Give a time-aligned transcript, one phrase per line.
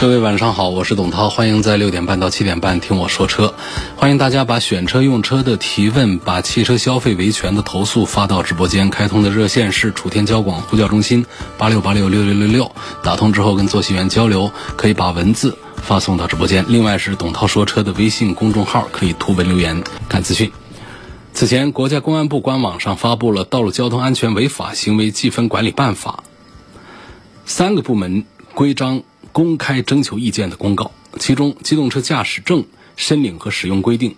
[0.00, 3.54] 各位晚上好，我是董涛，欢迎在六点半到七点半听我说车。
[3.96, 8.90] 欢迎大家把选车用车的提问，把汽车消费维权的投诉发到直播间。
[8.90, 11.24] 开通的热线是楚天交广呼叫中心
[11.56, 12.70] 八六八六六六六六。
[13.02, 16.64] 打通之后跟坐席员交流，可以把文字发送到直播间。
[16.68, 20.50] 另外是董涛说车的微信公众号，可以图文留言看资讯。
[21.32, 26.24] 此前，国家公安部官网上发布了《道路交通安全违法行为记分管理办法》，
[27.46, 28.24] 三个部门
[28.54, 29.02] 规章。
[29.34, 34.14] 公开征求意见的公告，其中机动车驾驶证申领和使用规定，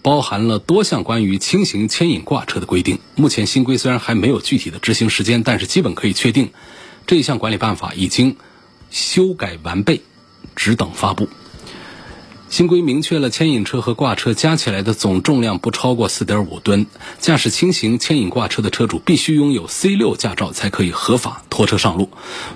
[0.00, 3.00] 包含了多项关于轻型牵引挂车的规定。
[3.16, 6.50] 目前新规虽然还没有具体的执行时间，但是基本可以确定，
[7.04, 8.36] 这一项管理办法已经
[8.90, 10.02] 修改完备，
[10.54, 11.28] 只等发布。
[12.50, 16.84] 新规明确了牵引车和挂车加起来的总重量不超过四点五吨，
[17.20, 22.10] 驾驶轻型牵引挂车的车主必须拥有 C 六驾照才可以合法拖车上路。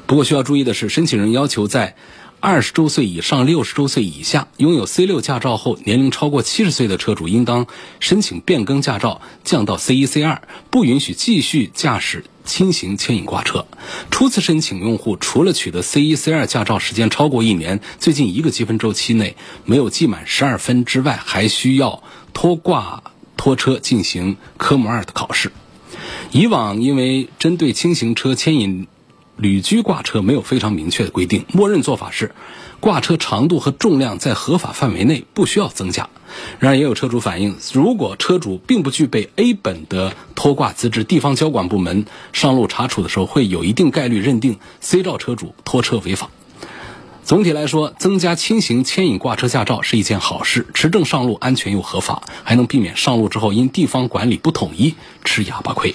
[0.06, 1.94] 不过需要注意的是，申请人要求在
[2.40, 7.68] 二十周岁以上、六十周岁以下，拥有 C 六驾照后年龄超过七十岁的车主，应当
[8.00, 12.24] 申请变更驾照，降到 C 一、C 二，不允许继续驾驶。
[12.44, 13.66] 轻型牵引挂车，
[14.10, 23.02] 初次申请用户除了取得 C 一、C 二驾照时间超过一年，最近一个积分周期内没有记满十二分之外，还需要拖挂
[23.36, 25.52] 拖车进行科目二的考试。
[26.32, 28.86] 以往因为针对轻型车牵引
[29.36, 32.34] 旅居挂车没有非常明确的规定，默认做法是
[32.80, 36.08] 挂车长度和重量在合法范围内，不需要增加。
[36.58, 46.30] 然而，也有车主反映，如果车主并不具备 A 本的拖挂资质，地方交管部门上路查处的时候，会有一定概率认定 C 照车主拖车违法。
[47.24, 54.94] 总体来说，增加轻型牵引挂车驾照是一件好事，持证上路安全又合法，还能避免上路之后因地方管理不统一
[55.24, 55.94] 吃哑巴亏。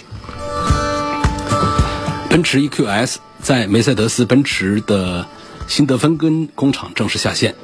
[2.30, 5.26] 奔驰 EQS 在梅赛德斯奔驰的
[5.68, 7.56] 新德芬根工厂正式下线。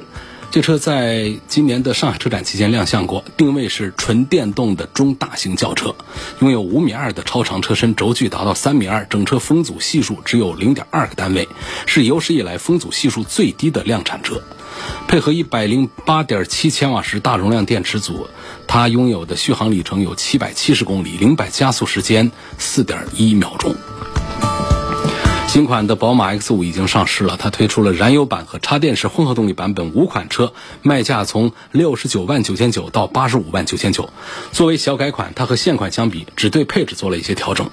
[0.48, 5.94] 这车在今年的上海车展期间亮相过，定位是纯电动的中大型轿车，
[6.38, 11.46] 拥有五米二的超长车身，轴距达到三米二，整车风阻系数只有零点二个单位，
[11.84, 14.40] 是有史以来风阻系数最低的量产车。
[15.08, 18.28] 配合一百零八点七千瓦时大容量电池组，
[18.68, 23.74] 它拥有的续航里程有七百七十公里，零百加速时间四点一秒钟。
[25.46, 30.52] 新款的宝马 X5 已经上市了，它推出了燃油版和插电式混合动力版本五款车，
[30.82, 34.10] 卖价从六十九万九千九到八十五万九千九。
[34.52, 37.70] 作为小改款，它和现款相比，只对配置做了一些调整。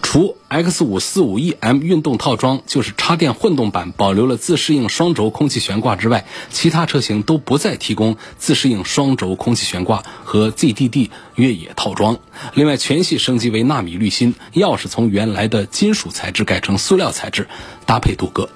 [0.00, 12.18] 除 X5 45EM 运动套装就是插电混动版保留了自适应双轴空气悬挂之外，其他车型都不再提供自适应双轴空气悬挂和 ZDD 越野套装。
[12.54, 17.48] 另外，全系升级为纳米滤芯，钥匙从原来的金属材质改成塑料材质，
[17.84, 18.48] 搭配镀铬。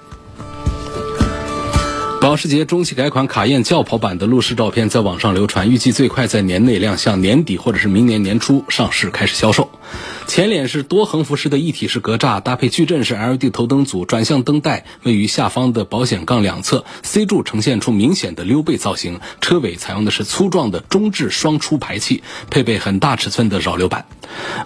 [2.21, 9.69] 保时捷中期改款卡宴轿跑版的路试照片在网上流传，预计最快在年内亮相，年底或者是明年年初上市开始销售。
[10.29, 19.21] 前脸是多横幅式的一体式格栅，搭配矩阵式 LED 头灯组，转向灯带位于下方的保险杠两侧，C 柱呈现出明显的溜背造型。
[19.41, 24.05] 车尾采用的是粗壮的中置双出排气，配备很大尺寸的扰流板。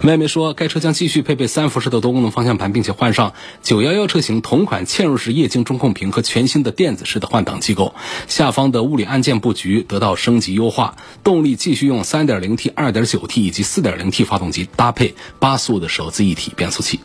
[0.03, 7.95] 外媒说，该车将继续配备三辐式的多功能方向盘，并且换上911车型同款嵌入式液晶中控屏和全新的电子式的换挡机构。
[8.27, 15.52] 下方的物理按键布局得到升级优化，动力继续用 3.0T、2.9T 以及 4.0T 发动机，搭配八。
[15.53, 16.99] 八速的手自一体变速器。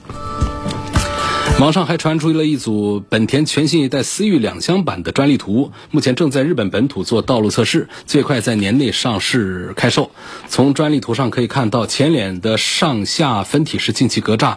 [1.60, 10.12] 网上还传出了一组本田全新一代思域两厢版的专利图，目前正在日本本土做道路测试，最快在年内上市开售。
[10.48, 14.56] 从专利图上可以看到，前脸的上下分体式进气格栅。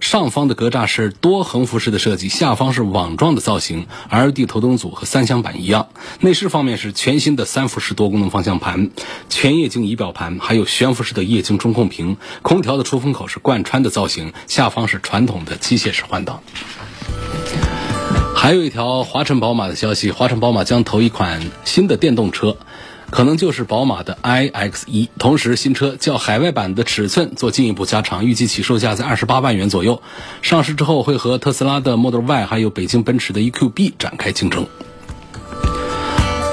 [0.00, 3.86] 上方的格栅是多横幅式的设计，下方是网状的造型。
[4.10, 5.90] LED 头灯组和三厢版一样。
[6.20, 8.90] 内饰方面是全新的三辐式多功能方向盘、
[9.28, 12.16] 全液晶仪表盘，还有悬浮式的液晶中控屏。
[12.42, 16.39] 空调的出风口是贯穿的造型，下方是传统的机械式换挡。
[18.34, 22.56] 还有一条华晨宝马的消息，华晨宝马将投一款新的电动车。
[23.10, 30.00] 可能就是宝马的 iX 一，同时新车较海外版的尺寸做进一步加长，预计起售价在二十八万元左右。
[30.42, 34.64] 上市之后会和特斯拉的 Model Y 还有北京奔驰的 EQB 展开竞争。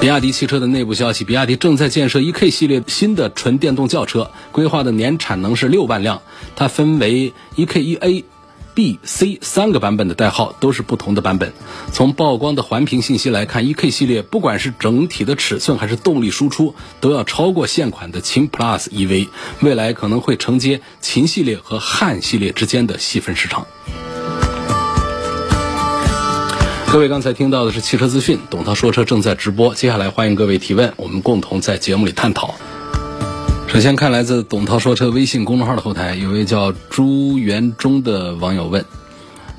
[0.00, 6.22] 比亚迪汽车的内部消息，比亚迪正在建设 eK 系列新的纯电动轿车，规划的年产能是六万辆。
[6.56, 8.24] 它分为 eK 1A、
[8.78, 11.52] B、C 三个版本的代号，都是不同的版本。
[11.90, 19.30] 从曝光的环评信息来看，eK 系列不管是整体的尺寸还是动力输出，都要超过现款的秦 Plus EV，
[19.62, 23.66] 未来可能会承接秦系列和汉系列之间的细分市场。
[26.92, 32.54] 各位刚才听到的是汽车资讯，董涛说车正在直播，接下来欢迎各位提问，我们共同在节目里探讨。
[33.68, 38.82] 首先看来自董涛说车微信公众号的后台，有位叫朱元忠的网友问：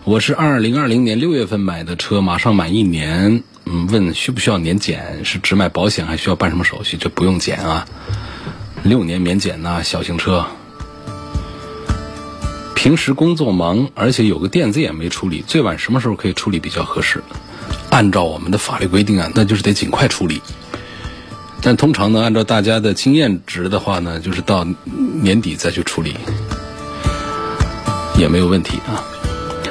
[0.04, 5.24] 我是二零二零年六月份买的车，马上满一年，嗯，问需不需要年检？
[5.24, 6.98] 是只买保险还需要办什么手续？
[6.98, 7.86] 这不用检啊，
[8.84, 10.44] 六年免检呐，小型车。
[12.76, 17.24] 平时工作忙，而且有个电子眼没处理，最晚什么时候可以处理比较合适？
[17.92, 20.42] 按照我们的法律规定啊，那就是得尽快处理。
[21.62, 24.66] 但通常呢，按照大家的经验值的话呢，就是到
[25.22, 26.16] 年底再去处理，
[28.18, 29.04] 也没有问题啊。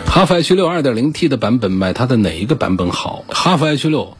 [0.07, 3.25] 哈弗 H 六 2.0T 的版本买它的哪一个版本好？
[3.29, 4.17] 哈弗 H 六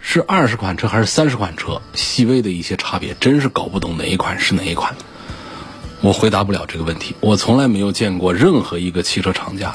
[0.00, 1.80] 是二十款车还是三十款车？
[1.94, 4.94] 细微的一些差别，真是搞不懂哪一款是哪一款。
[6.02, 7.14] 我回答不了这个问题。
[7.20, 9.74] 我从来没有见过任何一个汽车厂家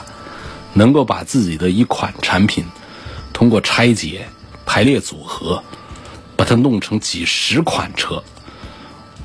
[0.73, 2.65] 能够把自己的一款产品
[3.33, 4.27] 通过拆解、
[4.65, 5.63] 排列组合，
[6.35, 8.23] 把它弄成几十款车。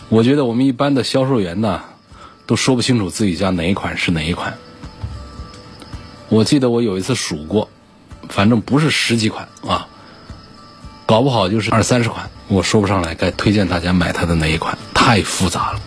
[0.09, 1.83] 我觉得我们一般的销售员呢，
[2.47, 4.57] 都说不清楚自己家哪一款是哪一款。
[6.29, 7.69] 我记得我有一次数过，
[8.29, 9.87] 反正不是十几款啊，
[11.07, 12.31] 搞不好就是二三十款。
[12.49, 15.81] 我说不上来该推荐大家买它的哪一款，太复杂了。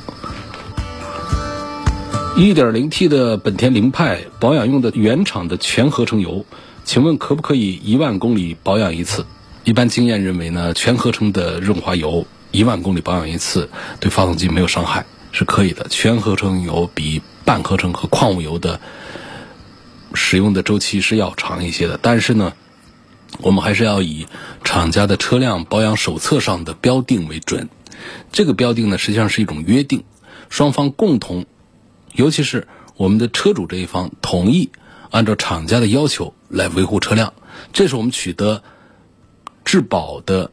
[2.38, 6.46] 1.0T 的本田凌派保养用的原厂的全合成油，
[6.84, 9.26] 请问可不可以一万公里保养一次？
[9.64, 13.70] 一般经验认为呢，全合成的润滑油一万公里保养一次
[14.02, 15.88] 对发动机没有伤害，是可以的。
[15.90, 18.82] 全合成油比半合成和矿物油的
[20.14, 22.54] 使用的周期是要长一些的，但是呢，
[23.40, 24.28] 我们还是要以
[24.66, 27.70] 厂家的车辆保养手册上的标定为准。
[28.34, 30.04] 这个标定呢，实际上是一种约定，
[30.50, 31.46] 双方共同。
[32.12, 32.68] 尤其是
[32.98, 34.70] 我们的车主这一方同意
[35.10, 37.34] 按照厂家的要求来维护车辆，
[37.72, 38.62] 这是我们取得
[39.74, 40.52] 质保的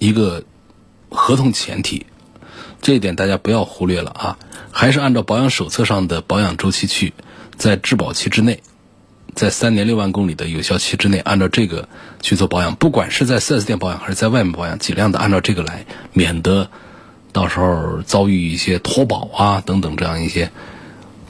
[0.00, 0.42] 一个
[1.10, 2.06] 合同前提。
[2.82, 4.38] 这一点大家不要忽略了啊！
[4.72, 7.14] 还是按照保养手册上的保养周期去，
[7.56, 8.64] 在质保期之内，
[9.36, 11.88] 在三年六万公里的有效期之内，按照这个
[12.20, 12.74] 去做保养。
[12.74, 16.68] 不管是在 4S 店保养还是在外面保养，尽量的按照这个来，免得。
[17.32, 20.50] 到时候遭遇一些脱保啊等等这样一些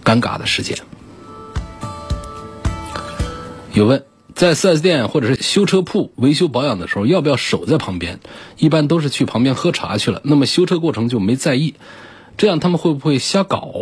[0.02, 0.78] 尴尬的事件。
[3.74, 4.02] 有问，
[4.36, 8.20] 在 4S 店或者是修车铺维修保养的时候，要不要守在旁边？
[8.58, 11.74] 一般都是去旁边喝茶去了，那么修车过程就没在意。
[12.36, 13.72] 这样他们会不会瞎搞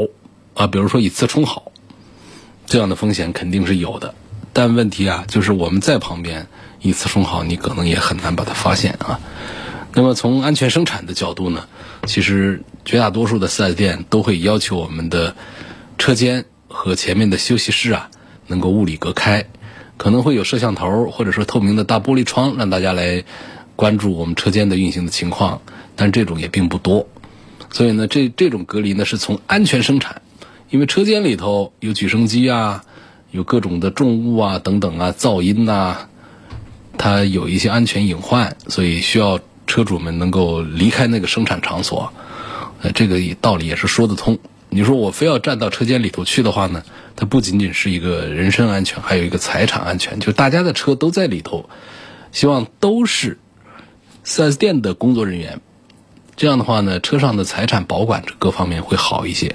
[0.54, 0.68] 啊？
[0.68, 1.72] 比如说以次充好，
[2.66, 4.14] 这样的风险肯定是有的。
[4.52, 6.46] 但问题啊，就是我们在旁边
[6.80, 9.18] 以次充好，你可能也很难把它发现啊。
[9.92, 11.66] 那么从安全生产的角度呢，
[12.06, 15.34] 其实绝大多数的 4S 店都会要求我们的
[15.98, 18.08] 车间和前面的休息室啊
[18.46, 19.46] 能够物理隔开，
[19.96, 23.24] 可能会有摄像头或者说透明的大玻璃窗，让大家来
[23.76, 25.62] 关注我们车间的运行的情况，
[25.96, 27.06] 但这种也并不多。
[27.70, 30.22] 所以呢，这这种隔离呢是从安全生产，
[30.70, 32.84] 因为车间里头有举升机啊，
[33.30, 35.96] 有各种的重物啊等等啊，噪音呐，
[36.98, 39.40] 它有一些安全隐患，所以需要。
[39.66, 42.12] 车主们能够离开那个生产场所，
[42.82, 44.38] 呃，这个道理也是说得通。
[44.68, 46.82] 你说我非要站到车间里头去的话呢，
[47.16, 50.20] 它不仅仅是一个人身安全，还有一个财产安全。
[50.20, 51.68] 就大家的车都在里头，
[52.32, 53.38] 希望都是
[54.24, 55.60] 4S 店的工作人员。
[56.36, 59.54] 这样的话呢，车上的财产保管各方面会好一些。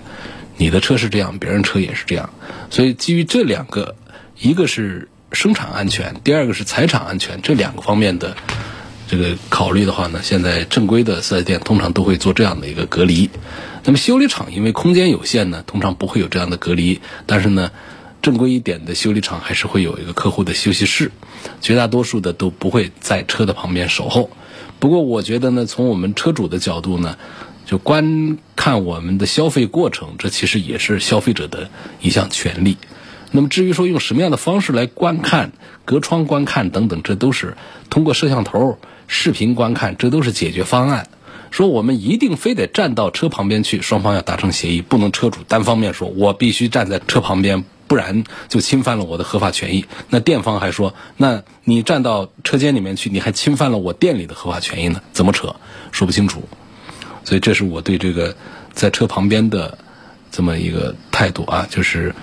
[0.57, 2.29] 你的车是这样，别人车也是这样。
[2.69, 3.95] 所以基于这两个，
[4.39, 8.35] 一个是生产安全，第二个是财产安全，这两个方面的。
[9.09, 13.27] 这个考虑的话呢，现在正规的四 S 店通常都会做这样的一个隔离。
[13.83, 17.01] 那么修理厂因为空间有限呢，通常不会有这样的隔离。
[17.25, 17.71] 但是呢，
[18.21, 21.11] 正规一点的修理厂还是会有一个客户的休息室。
[21.61, 24.29] 绝大多数的都不会在车的旁边守候。
[24.79, 27.17] 不过我觉得呢，从我们车主的角度呢，
[27.65, 31.69] 就观看我们的消费过程，这其实也是消费者的
[32.01, 32.77] 一项权利。
[33.31, 35.51] 那么至于说用什么样的方式来观看、
[35.85, 37.55] 隔窗观看等等，这都是
[37.89, 38.77] 通过摄像头。
[39.07, 41.07] 视频观看，这都是解决方案。
[41.51, 49.85] 说我们一定非得站到车旁边去，双方要达成协议，不能车主单方面说，我必须站在车旁边，不然就侵犯了我的合法权益。
[50.09, 55.01] 那店方还说，那你站到车间里面去，你还侵犯了我店里的合法权益呢？
[55.11, 55.55] 怎么扯？
[55.91, 56.43] 说不清楚。
[57.25, 58.35] 所以这是我对这个
[58.73, 59.77] 在车旁边的
[60.31, 62.13] 这么一个态度啊，就是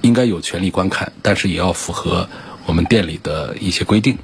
[0.00, 2.28] 应该有权利观看，但是也要符合
[2.66, 4.18] 我们店里的一些规定。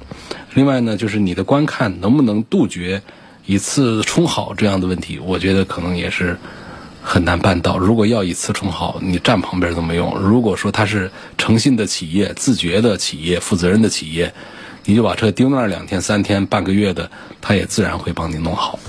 [0.53, 3.01] 另外呢，就是你的观看能不能杜绝
[3.45, 5.19] 一次充好这样的问题？
[5.19, 6.37] 我觉得可能也是
[7.01, 7.77] 很难办到。
[7.77, 10.17] 如果要一次充好，你站旁边都没用。
[10.19, 14.33] 如果说他是诚信的企业、自觉的企业、负责任的企业，
[14.85, 17.09] 你就把车丢那儿两天、三天、半个月的，
[17.39, 18.79] 他也自然会帮你弄好。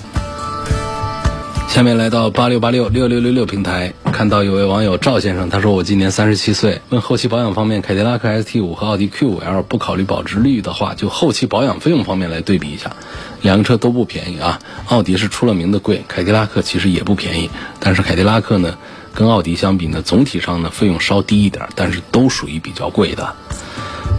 [1.76, 12.96] 下面来到八六八六六六六六平台，看到有位网友赵先生，他说我今年三十七岁，问后期保养方面，凯迪拉克 ST 五和奥迪 Q 五 L 不考虑保值率的话，就后期保养费用方面来对比一下，
[13.42, 14.58] 两个车都不便宜啊。
[14.86, 18.78] 奥迪是出了名的贵，凯迪拉克其实也不便宜，但是凯迪拉克呢，
[19.12, 23.34] 跟奥迪相比呢，总体上呢费用稍低一点，但是都属于比较贵的。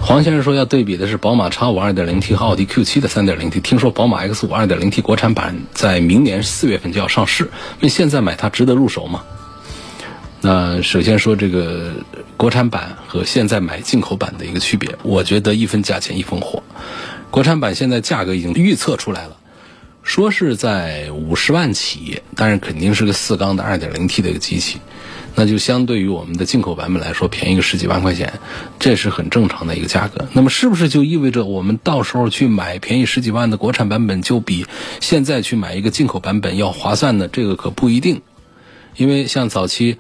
[0.08, 3.60] 黄先生说要对比的是宝马 X5 2.0T 和奥迪 Q7 的 3.0T。
[3.60, 9.26] 听说宝马 X5 2.0T 国产版在明年四月份就要上市，那现在买它值得入手吗？
[10.40, 11.92] 那首先说这个
[12.38, 16.64] 国产版和现在买进口版的一个区别，我觉得一分价钱一分货。
[17.30, 19.36] 国产版现在价格已经预测出来了，
[20.04, 24.78] 说是在五十万起，但是肯定是个四缸的 2.0T 的一个机器。
[25.40, 28.34] 那就相对于我们的进口版本来说，便宜个十几万块钱，
[28.80, 30.28] 这是很正常的一个价格。
[30.34, 34.66] 那么是不是就意味着我们到时候去买便宜十几万的国产版本，就比
[35.00, 37.28] 现在去买一个进口版本要划算呢？
[37.32, 38.24] 这个可不一定，
[38.96, 39.98] 因为像早期。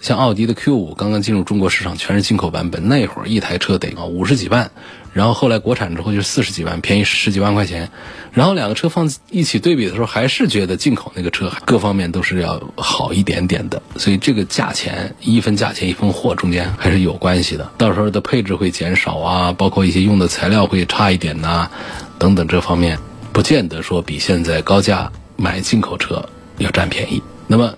[0.00, 4.70] 像奥迪的 Q 五刚刚进入中国市场，全是进口版本，那会儿一台车得啊五十几万，
[5.12, 7.90] 然后后来国产之后就四十几万，便宜十几万块钱。
[8.32, 13.82] 然后两个车放一起对比的时候，还是觉得进口那个车各方面都是要好一点点的。
[13.96, 17.72] 所以这个价钱一分价钱一分货，中间还是有关系的。
[17.78, 21.70] 到时候的配置会减少啊，包括一些用的材料会差一点呐，
[22.18, 22.98] 等等这方面，
[23.32, 27.22] 不见得说比现在高价买进口车要占便宜。
[27.46, 27.74] 那么。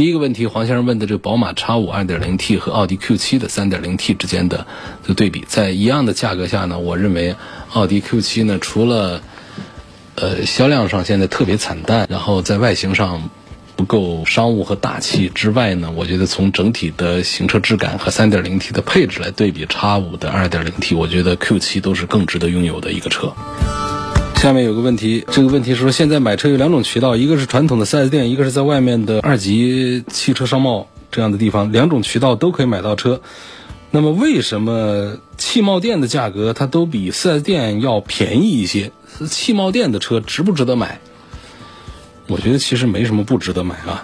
[0.00, 4.66] 第一个问题，黄先生问的这个宝马 X 五 2.0T 和奥迪 Q7 的 3.0T 之间的
[5.02, 7.36] 这个对比，在一样的价格下呢，我认为
[7.74, 9.20] 奥迪 Q7 呢，除了
[10.14, 13.28] 呃销量上现在特别惨淡，然后在外形上
[13.76, 23.34] 不够商务和大气之外呢，我觉得从整体的行车质感和 3.0T 的配置来对比，X 五的 2.0T，我觉得 Q7 都是更值得拥有的一个车。
[24.40, 33.20] 下面有个问题，这个问题是说，现在买车有两种渠道，一个是传统的 4S 店，一个是在外面的二级汽车商贸这样的地方，两种渠道都可以买到车。
[33.90, 38.92] 那么为什么汽贸店的价格它都比 4S 店要便宜一些？
[39.28, 41.00] 汽贸店的车值不值得买？
[42.26, 44.02] 我觉得其实没什么不值得买啊。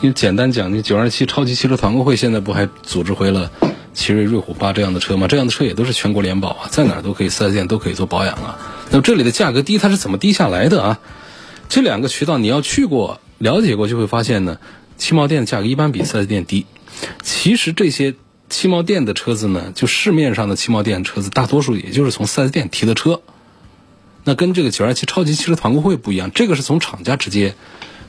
[0.00, 3.50] 因为简单讲，你九二七超级汽车团购会现在不还组织回了
[3.92, 5.28] 奇瑞瑞虎八这样的车吗？
[5.28, 8.58] 这样的车也都是全国联保啊，在哪儿都可以 4S 店都可以做保养啊。
[8.90, 11.00] 那么这里的价格低，它是怎么低下来的啊？
[11.68, 14.58] 这两个渠道你要去过、了解过，就会发现呢，
[14.98, 16.66] 汽贸店的价格一般比 4S 店低。
[17.22, 18.14] 其实这些
[18.48, 23.20] 汽贸店的车子呢，就市面上的汽贸店车子，大多数也就是从 4S 店提的车。
[24.22, 27.54] 那跟这个九二七超级汽车团购会不一样，这个是从厂家直接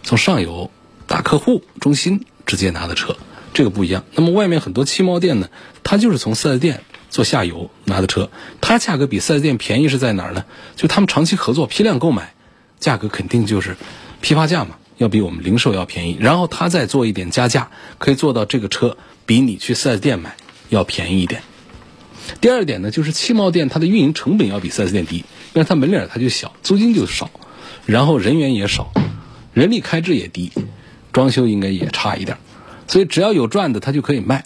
[0.03, 0.69] 从上游
[1.07, 3.17] 大客户中心直接拿的车，
[3.53, 4.03] 这个不一样。
[4.13, 5.49] 那么外面很多汽贸店呢，
[5.83, 6.83] 它就是从 4S 店。
[7.09, 8.29] 做下游拿的车，
[8.61, 10.43] 它价格比四 S 店便宜是在哪儿呢？
[10.75, 12.33] 就他们长期合作、批量购买，
[12.79, 13.77] 价格肯定就是
[14.21, 16.17] 批发价嘛，要比我们零售要便宜。
[16.19, 20.35] 然后他再做一点加价，可以做到这个车比你去四 S 店买
[20.69, 21.41] 要便宜一点。
[22.41, 25.17] 第二点呢，就是汽贸店它的运营成本要比四 S 店低，
[25.53, 27.29] 因为它门脸它就小，租金就少，
[27.85, 28.91] 然后人员也少，
[29.53, 30.51] 人力开支也低，
[31.13, 32.35] 装修应该也差一点，
[32.87, 34.43] 所以只要有赚的，它就可以卖。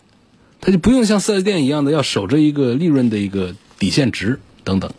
[0.61, 4.91] 他就不用像四 S 店一样的要守着一个利润的一个底线值等等。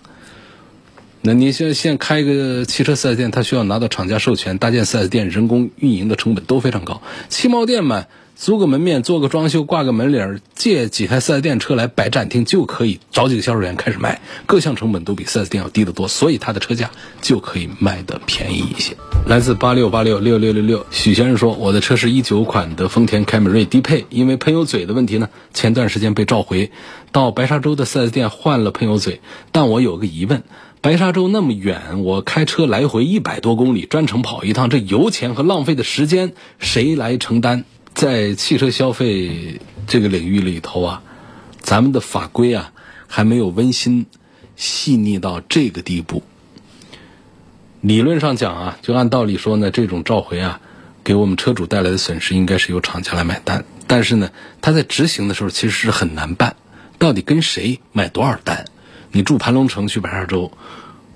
[1.22, 7.02] 那你现现开一个汽车四 S 店，他需要拿到厂家授权搭建四 S 店，人工运营的成本都非常高。
[7.28, 8.06] 汽贸店嘛。
[8.36, 18.96] 租个门面，做个装修，挂个门脸，借几台四 S 店车来摆展厅，就可以找几个销售员开始卖，各项成本都比四 S 店要低得多，所以它的车价就可以卖得便宜一些。
[19.26, 26.72] 来自八六八六六六六六，许先生说，我的车是一九款的丰田凯美瑞低配，因为喷油嘴的问题呢，前段时间被召回，
[27.12, 29.20] 到白沙洲的四 S 店换了喷油嘴，
[29.52, 30.44] 但我有个疑问，
[30.82, 37.64] 白沙洲那么远，我开车来回一百多公里，专程跑一趟，这油钱和浪费的时间谁来承担？
[37.92, 41.02] 在汽车消费这个领域里头啊，
[41.60, 42.72] 咱们的法规啊
[43.06, 44.06] 还没有温馨
[44.56, 46.22] 细腻到这个地步。
[47.82, 50.62] 理论上讲啊，就按道理说呢，这种召回啊，
[51.04, 53.66] 给我们车主带来的损失应该是由厂家来买单。
[53.87, 54.30] 但是呢，
[54.62, 56.56] 他在执行的时候其实是很难办，
[56.99, 58.64] 到底跟谁买多少单？
[59.12, 60.52] 你住盘龙城去白沙洲，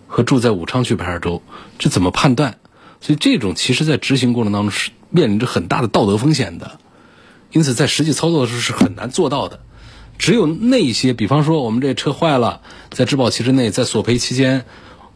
[0.07, 1.43] 和住在武昌去白沙洲，
[1.79, 2.59] 这怎么判断？
[3.01, 6.79] 所以这种其实在执行过程当中是面临着很大的道德风险的，
[7.53, 9.61] 因此在实际操作的时候是很难做到的。
[10.17, 14.65] 只有那些，比方说我们这车坏了，在质保期之内，在索赔期间，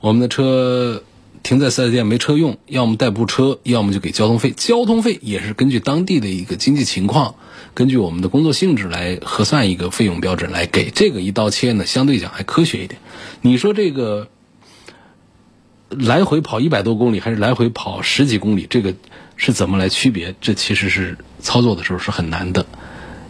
[0.01, 1.03] 我们的车
[1.43, 4.51] 停在四 S 店没车用，要么代步车，要么就给交通费。
[4.51, 7.35] 交通费也是根据当地的一个经济情况，
[7.75, 10.91] 根据我们的工作性质来核算一个费用标准来给。
[10.91, 13.01] 这个一刀切呢，相对讲还科学一点。
[13.43, 14.29] 你说这个？
[15.91, 18.95] 来回跑一百多公里还是来回跑十几公里，这个
[19.37, 20.35] 是怎么来区别？
[20.39, 22.67] 这其实是操作的时候是很难的。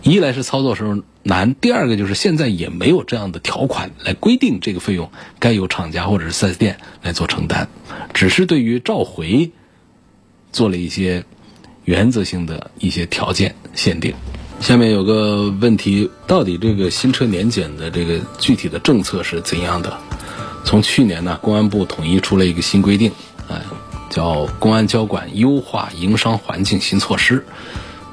[0.02, 7.68] 一来是操作时候难，第二个就是现在也没有这样的条款来规定这个费用该由厂家或者是四 S 店来做承担，
[8.14, 9.50] 只是对于召回
[10.52, 11.22] 做了一些
[11.84, 14.14] 原则性的一些条件限定。
[14.58, 19.96] 下面有个问题，到底这个新车年检的这个具体的政策是怎样的？
[20.64, 23.12] 从去年呢，公安部统一出了一个新规定，
[23.48, 23.60] 哎，
[24.08, 27.38] 叫《公安交管优化营商环境新措施》，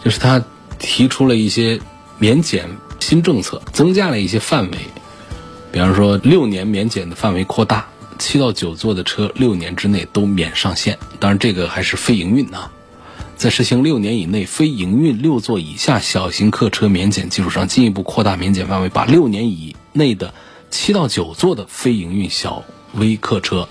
[0.03, 0.43] 就是他
[0.77, 1.79] 提出了一些
[2.19, 2.69] 免检
[3.07, 4.77] 新政策，增加了一些范围，
[5.71, 7.85] 比方说六年免检的范围扩大，
[8.17, 12.71] 七到九座的车六年之内都免上线，当然这个还是非营运啊，
[13.37, 20.33] 在实行六年以内非营运六座以下小型客车免检基础上，进一步扩大免检范围，把六年以内的。
[20.71, 22.61] 七到九座的非营运小
[22.95, 23.69] 微客车，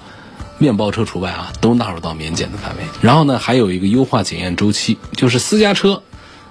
[0.59, 2.85] 面包车除外啊，都纳入到免检的范围。
[3.03, 6.01] 然后呢，还有一个优化检验周期，就是私家车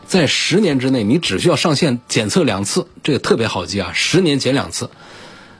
[0.05, 4.89] 在十年之内，你只需要上线检测两次，这个特别好记啊，十年检两次。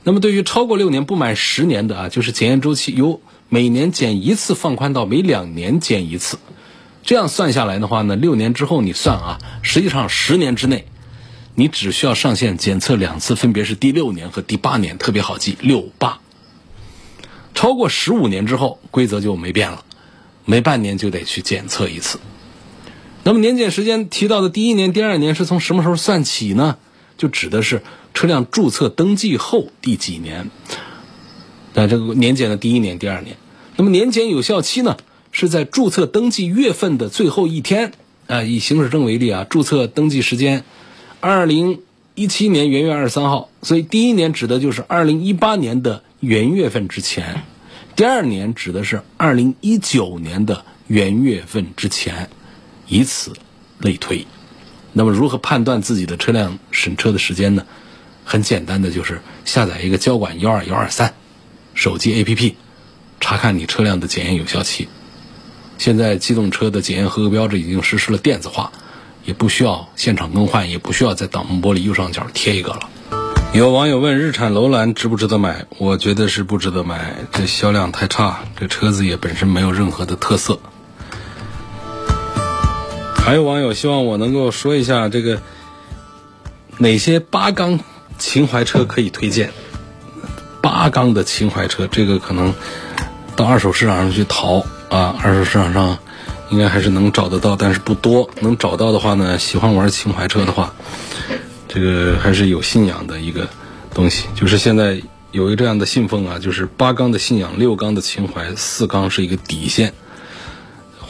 [0.03, 6.37] 那么对于超过六年不满十年的啊，就是检验周期由每年检一次放宽到每两年检一次。
[7.03, 10.85] 这样算下来的话呢，六年之后你算啊，实际上十年之内。
[11.55, 16.19] 你只需要上线检测两次，分别是第六年和第八年，特别好记，六八。
[17.53, 19.83] 超过十五年之后，规则就没变了，
[20.45, 22.19] 每半年就得去检测一次。
[23.23, 26.77] 那么年检时间提到的第一年、第二年是从什么时候算起呢？
[27.17, 27.81] 就指的是
[28.13, 30.49] 车辆注册登记后第几年？
[31.73, 33.37] 那这个年检的第一年、第二年。
[33.77, 34.97] 那么年检有效期呢？
[35.31, 37.93] 是在注册登记月份的最后一天。
[38.27, 40.63] 啊，以行驶证为例啊，注册登记时间。
[41.19, 41.79] 二零
[42.15, 47.43] 一七年元月二十三号，所以第一年指的就是二零一八年的元月份之前，
[47.95, 52.29] 第二年指的是二零一九年的元月份之前，
[52.87, 53.33] 以此
[53.79, 54.25] 类推。
[54.91, 57.65] 那么如何判断自己的车辆审车的时间呢？
[58.25, 61.13] 很简单的，就是下载一个交管幺二幺二三
[61.73, 62.55] 手机 APP，
[63.19, 64.87] 查看你车辆的检验有效期。
[65.77, 68.71] 现在机动车的检验合格标志已经实施了电子化。
[69.25, 72.89] 也不需要现场更换，也不需要在挡风玻璃右上角贴一个了。
[73.53, 75.65] 有网友问：日产楼兰值不值得买？
[75.77, 80.59] 我觉得是不值得买，这销量太差，这车子也本身没有任何的特色。
[83.23, 85.41] 还有网友希望我能够说一下这个
[86.77, 87.79] 哪些八缸
[88.19, 89.51] 情怀车可以推荐？
[90.61, 92.53] 八缸的情怀车，这个可能
[93.37, 95.97] 到二手市场上去淘啊，二手市场上。
[96.49, 98.29] 应该还是能找得到，但是不多。
[98.41, 100.71] 能找到的话呢，喜欢玩情怀车的话，
[101.67, 103.49] 这个还是有信仰的一个
[103.91, 104.27] 东西。
[104.35, 109.95] 就是现在有一个这样的信奉啊，就是八缸的信仰，六缸的情怀，四缸是一个底线。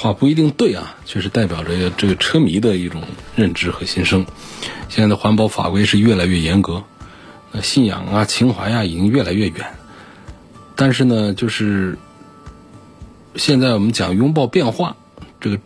[0.04, 3.02] 话不一定对啊，确实代表着这个车迷的一种
[3.38, 4.26] 认知和心声。
[4.90, 6.84] 现在的环保法规是越来越严格，
[7.54, 9.76] 那信仰啊、情怀啊已经越来越远。
[10.76, 11.98] 但是呢，就是
[13.38, 14.98] 现在我们讲拥抱变化。
[15.40, 15.58] 这个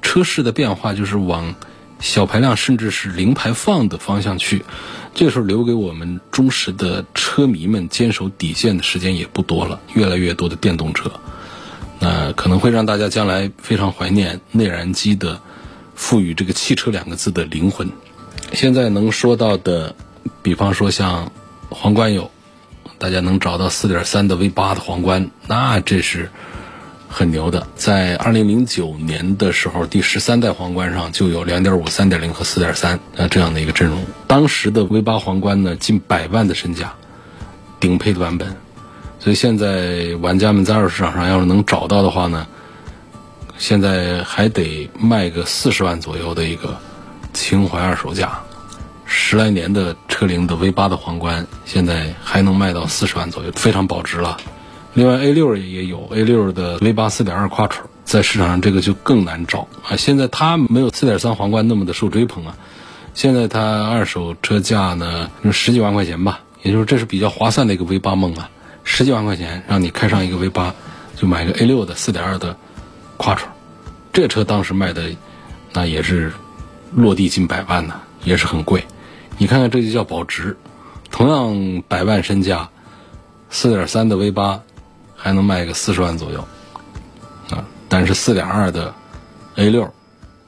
[0.00, 1.56] 车市的变化就是往
[1.98, 4.64] 小排量甚至是零排放的方向去，
[5.12, 9.80] 这个时候留给我们忠实的车迷们坚守底线的时间也不多了。
[9.94, 11.10] 越来越多的电动车，
[12.02, 15.40] 那可能会让大家将来非常怀念内燃机的
[15.94, 17.88] 赋予这个汽车两个字的灵魂。
[18.52, 19.94] 现在能说到的，
[20.42, 21.30] 比方说像
[21.70, 22.30] 皇冠有，
[22.98, 26.28] 大家能找到四点三的 V 八的皇冠，那这是。
[27.14, 34.02] 很牛的，在二零零九年的时候，第十三代皇冠上就有两点五、三点零和四点三啊这样的一个阵容。
[34.26, 36.94] 当时的 V 八皇冠呢，近百万的身价，
[37.78, 38.56] 顶配的版本。
[39.22, 42.44] 所以现在玩家们在二手市场上要是能找到的话呢，
[43.56, 46.76] 现在还得卖个四十万左右的一个
[47.32, 48.40] 情怀二手价。
[49.06, 54.36] 十来年的车龄的 V 八的皇冠，现在还能卖到四十万左右，非常保值了。
[54.94, 59.94] 另外，A 六也有 A 六的 V 八四点二跨腿在市场上这个就更难找啊。
[59.96, 62.56] 现在它没有四点三皇冠那么的受追捧啊。
[63.14, 68.50] 现在它二手车价呢十几万块钱吧，也就是这是比较划算的一个 V 八梦啊，
[68.84, 70.74] 十几万块钱让你开上一个 V 八，
[71.16, 72.56] 就买个 A 六的四点二的
[73.16, 73.46] Quattro，
[74.12, 75.10] 这车当时卖的
[75.72, 76.32] 那也是
[76.94, 78.84] 落地近百万呢，也是很贵。
[79.38, 80.56] 你看看这就叫保值，
[81.10, 82.68] 同样百万身价，
[83.50, 84.60] 四点三的 V 八
[85.16, 86.44] 还能卖个四十万左右
[87.50, 88.94] 啊，但是四点二的
[89.56, 89.88] A 六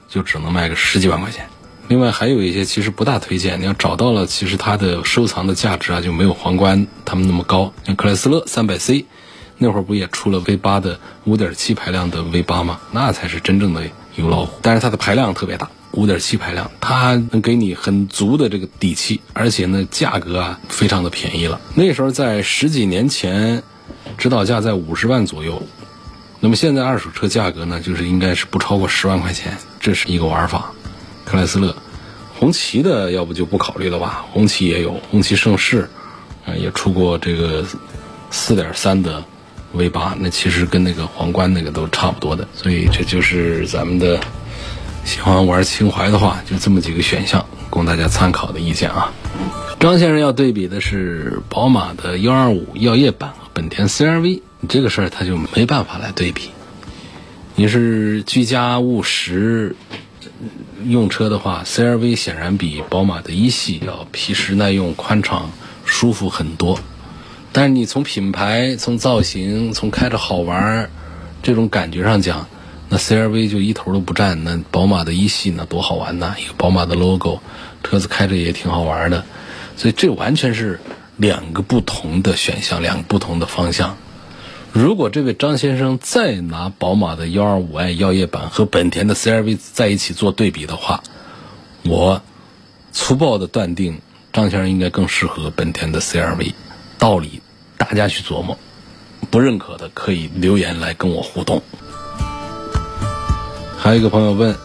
[0.08, 1.48] 就只能卖个十几万块钱。
[1.88, 7.72] 另外还有一些其实不大推荐，你要找到了，其实它的收藏的价值啊就没有皇冠他们那么高。
[7.84, 9.04] 像克莱斯勒三百 C，
[9.58, 12.80] 那会儿不也出了 V 八的五点七排量的 V 八吗？
[12.90, 13.82] 那才是真正的
[14.16, 14.58] 油老虎。
[14.62, 21.60] 但是它的排量特别大，五点七排量，它能给你很足的这个底气，而且呢价格啊非常的便宜了。
[21.74, 23.62] 那时候在十几年前，
[24.16, 25.62] 指导价在五十万左右，
[26.40, 30.72] 那么现在二手车价格呢就是应该是不超过十万块钱，这是一个玩法。
[31.34, 31.74] 克莱斯勒，
[32.38, 34.24] 红旗的要不就不考虑了吧？
[34.30, 35.90] 红旗也有，红旗盛世，
[36.46, 37.66] 啊，也出过这个
[38.30, 39.20] 四点三的
[39.72, 42.46] V 八，那其实跟那个皇冠那个都差不多的。
[42.54, 44.20] 所以这就是咱们的
[45.04, 49.12] 喜欢玩情怀的话，就这么几个选项供大家参考的意见啊。
[49.80, 56.50] 张先生要对比的是宝马的幺二五耀夜版本田 CRV，这个事儿他就没办法来对比。
[57.56, 59.74] 你是居家务实。
[60.84, 65.50] 用车的话，CRV 显然比宝马的一系要皮实耐用、宽敞、
[65.84, 66.78] 舒服很多。
[67.52, 70.90] 但是你从品牌、从造型、从开着好玩
[71.42, 72.46] 这种感觉上讲，
[72.88, 74.42] 那 CRV 就一头都不占。
[74.42, 76.34] 那宝马的一系呢，多好玩呐！
[76.38, 77.40] 一个宝马的 logo，
[77.82, 79.24] 车子开着也挺好玩的。
[79.76, 80.80] 所以这完全是
[81.16, 83.96] 两个不同的选项，两个不同的方向。
[84.74, 91.00] 如果这位张先生再拿宝马的幺二五 i 耀夜版和本田的 CRV 在一起做对比的话，
[91.84, 92.20] 我
[92.92, 94.00] 粗暴的断定
[94.32, 96.54] 张先生应该更适合本田的 CRV。
[96.98, 97.40] 道理
[97.78, 98.58] 大家去琢磨，
[99.30, 101.62] 不认可的可以留言来跟我互动。
[103.78, 104.56] 还有一个朋友问，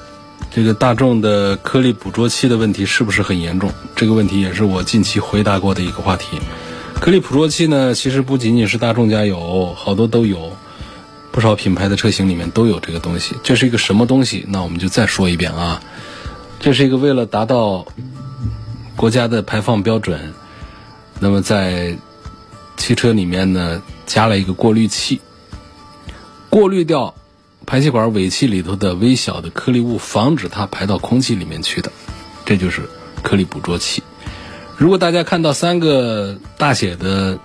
[0.50, 3.72] 这个大众的颗粒捕捉器的问题是不是很严重？
[3.96, 6.40] 这个问题也是我近期回答过的一个话题。
[7.00, 10.52] 颗粒捕捉器呢，其实不仅仅是大众家有，好多都有，
[11.32, 13.36] 不少品牌的车型里面都有这个东西。
[13.42, 14.46] 这是一个什么东西？
[14.50, 15.82] 那我们就再说一遍啊，
[16.60, 17.88] 这是一个为了达到
[18.98, 20.34] 国家的排放标准，
[21.20, 21.98] 那么在
[22.76, 25.22] 汽车里面呢加了一个过滤器，
[26.50, 27.16] 过滤掉
[27.66, 31.92] 排气管尾气里头的微小的颗粒物，防止它排到空气里面去的，
[32.46, 32.82] 这就是
[33.24, 34.04] 颗粒捕捉器。
[34.80, 37.38] 如果大家看到三个大写的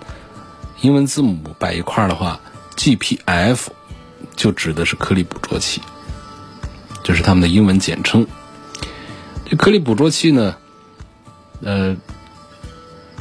[0.83, 2.41] 英文字母摆一块儿的话
[2.77, 3.67] ，GPF
[4.37, 5.83] 就指的是颗粒捕捉器，
[7.03, 8.25] 这是他们的英文简称。
[9.47, 10.55] 这颗粒捕捉器呢，
[11.61, 11.97] 呃，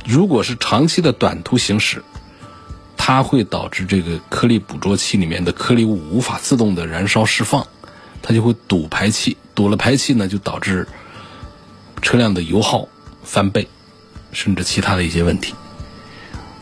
[0.06, 2.04] 如果是长期的短途行驶，
[2.96, 7.66] 它会导致这个颗粒捕捉器里面的颗粒物无法自动的燃烧释放，
[8.22, 10.88] 它就会堵排气，堵了排气呢，就导致
[12.04, 12.88] 车辆的油耗
[13.24, 13.68] 翻倍。
[14.34, 15.54] 甚至其他的一些问题，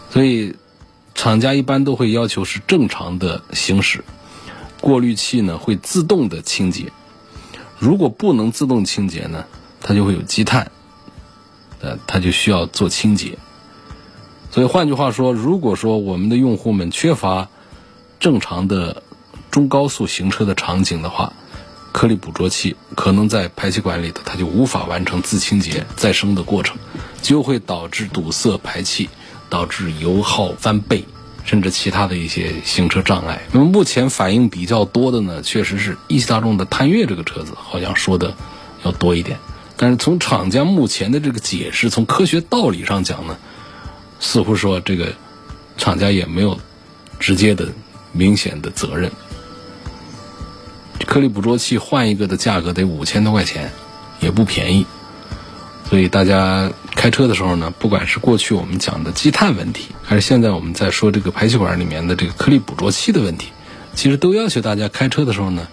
[0.10, 0.56] 所以
[1.16, 4.04] 厂家一般都会要求是正常的行驶，
[4.80, 6.92] 过滤器呢会自动的清洁。
[7.80, 9.46] 如果不能自动清洁呢，
[9.82, 10.72] 它就会有积碳，
[11.80, 13.38] 呃，它就需要做清洁。
[14.52, 17.48] 所以换句话说，如果说我们的用户们缺乏
[18.20, 19.02] 正常的
[19.50, 21.34] 中高速行车的场景的话，
[21.92, 26.78] 颗粒捕捉器可能在排气管里头，它就无法完成自清洁再生的过程，
[27.22, 29.10] 就会导致堵塞排气，
[29.50, 31.04] 导致油耗翻倍，
[31.46, 33.42] 甚至其他的一些行车障碍。
[33.52, 38.34] 那么目前反应比较多的呢，确实是一汽大众的探岳这个车子，好像说的
[38.84, 39.38] 要多一点。
[39.78, 43.38] 但是从厂家目前的这个解释，从科学道理上讲呢，
[44.20, 45.14] 似乎说这个
[45.78, 46.60] 厂家也没有
[47.20, 47.68] 直接的
[48.12, 49.12] 明显的责任。
[51.08, 53.72] 颗粒捕捉器换一个的价格得五千多块钱，
[54.20, 54.86] 也不便宜。
[55.90, 63.52] 所以大家开车的时候呢，不管是过去我们讲的积碳问题，还是现在我们在说这个排气管里面的这个颗粒捕捉器的问题，
[63.96, 65.68] 其实都要求大家开车的时候呢，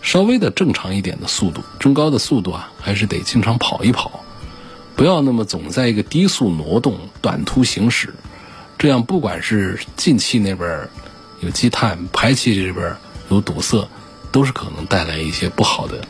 [0.00, 4.24] 稍微的正常一点的速度，中高的速度啊，还是得经常跑一跑，
[4.96, 8.14] 不要那么总在一个低速挪动、短途行驶。
[8.78, 10.88] 这样不管是进气那边
[11.40, 12.96] 有积碳，排气这边
[13.28, 13.86] 有堵塞。
[14.32, 16.04] 都是可能带来一些不好的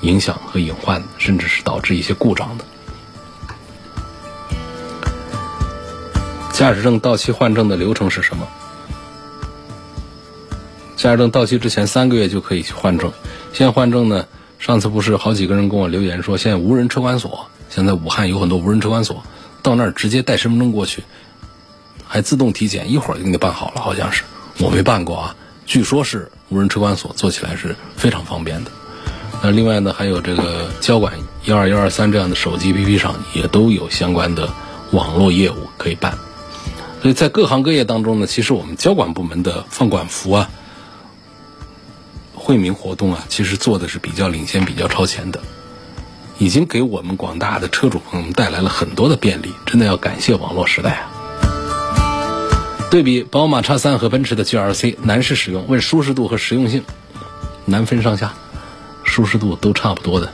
[0.00, 2.64] 影响和隐患，甚至是导致一些故障的。
[6.58, 8.44] 驾驶证到期换证的流程是什么？
[10.96, 13.12] 驾驶证到期之前三个月就可以去换证。
[13.52, 14.26] 现在换证呢，
[14.58, 19.22] 上次不是好几个人跟我留言说，现在无人车管所，现在武汉有很多无人车管所，
[19.62, 21.04] 到那儿直接带身份证过去，
[22.04, 24.24] 还自动体检，一会儿就给你办好了，好像是。
[24.58, 28.70] 我没办过啊，据说是无人车管所做起来是非常方便的。
[29.40, 31.12] 那另外呢，还有这个交管
[31.44, 34.52] 幺二幺二三这样的手机 APP 上也都有相关的
[34.90, 36.18] 网络业务可以办。
[37.00, 40.50] 所以在各行各业当中呢，其实我们交管部门的放管服啊、
[42.34, 45.40] 惠民活动啊，其实做的是比较领先、比较超前的，
[46.38, 51.10] 已经给我们广大的车主朋友们带来了很多的便利，真的要感谢网络时代啊！
[52.90, 56.82] 对比宝马叉三和奔驰的 GRC，男士使用问舒适度和实用性，
[57.64, 58.34] 难分上下，
[59.04, 60.32] 舒适度都差不多的。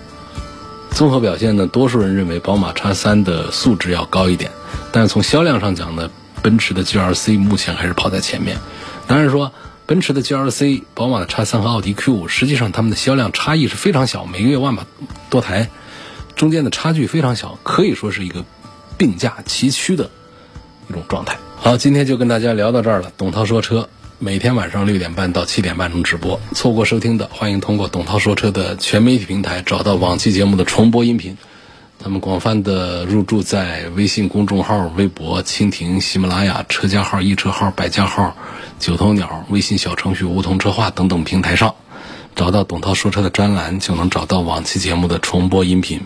[0.93, 4.51] 综合表现呢，多数人认为宝马叉三的素质要高一点，
[4.93, 6.09] 但是从销量上讲呢，
[6.45, 8.59] 奔驰的 GLC 目前还是跑在前面。
[9.07, 9.51] 当然说，
[9.87, 14.87] 奔驰的 GLC、宝马的 X3 和奥迪 Q5，实际上它们的销量差异是非常小，每个月万把
[15.31, 15.71] 多台，
[16.37, 18.45] 中间的差距非常小，可以说是一个
[18.99, 20.11] 并驾齐驱的
[20.91, 21.39] 一种状态。
[21.57, 23.11] 好，今天就跟大家聊到这儿了。
[23.17, 26.39] 董涛说车，每天晚上六点半到七点半钟直播。
[26.55, 31.39] 错过收听的，欢迎通过董涛说车的全媒体平台找到往期节目的重播音频。
[31.99, 38.37] 他们广泛的入驻在微信公众号、微博、蜻蜓、喜马拉雅、车家号、易车号、百家号、
[38.79, 41.75] 九头鸟、微信小程序、梧桐车话等等平台上，
[42.37, 46.01] 找到董涛说车的专栏，就能找到往期节目的重播音频。